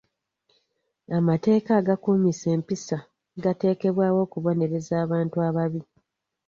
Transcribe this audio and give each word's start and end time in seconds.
Amateeka 1.17 1.71
agakuumisa 1.79 2.45
empisa 2.55 2.97
gatekebwawo 3.43 4.19
okubonereza 4.25 4.93
abantu 5.05 5.35
ababi. 5.47 5.81